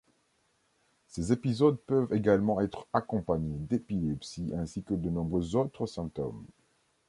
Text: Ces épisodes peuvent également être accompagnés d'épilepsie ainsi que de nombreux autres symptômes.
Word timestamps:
Ces 1.09 1.31
épisodes 1.31 1.77
peuvent 1.85 2.11
également 2.11 2.59
être 2.59 2.87
accompagnés 2.91 3.59
d'épilepsie 3.59 4.51
ainsi 4.55 4.81
que 4.81 4.95
de 4.95 5.11
nombreux 5.11 5.55
autres 5.55 5.85
symptômes. 5.85 6.43